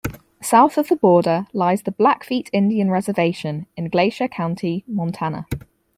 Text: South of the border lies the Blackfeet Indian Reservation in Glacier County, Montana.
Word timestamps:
South 0.41 0.79
of 0.79 0.87
the 0.87 0.95
border 0.95 1.45
lies 1.53 1.83
the 1.83 1.91
Blackfeet 1.91 2.49
Indian 2.51 2.89
Reservation 2.89 3.67
in 3.77 3.87
Glacier 3.87 4.27
County, 4.27 4.83
Montana. 4.87 5.45